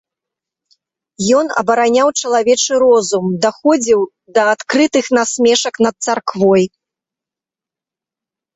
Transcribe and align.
Ён 1.39 1.45
абараняў 1.61 2.07
чалавечы 2.21 2.71
розум, 2.85 3.25
даходзіў 3.45 4.01
да 4.39 4.47
адкрытых 4.55 5.05
насмешак 5.21 5.75
над 5.89 5.95
царквой. 6.11 6.63